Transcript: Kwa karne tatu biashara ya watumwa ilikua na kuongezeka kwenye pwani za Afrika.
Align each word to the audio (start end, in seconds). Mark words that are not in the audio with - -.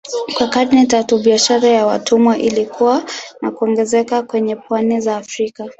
Kwa 0.33 0.47
karne 0.47 0.85
tatu 0.85 1.19
biashara 1.19 1.67
ya 1.69 1.85
watumwa 1.85 2.37
ilikua 2.37 3.03
na 3.41 3.51
kuongezeka 3.51 4.23
kwenye 4.23 4.55
pwani 4.55 5.01
za 5.01 5.17
Afrika. 5.17 5.69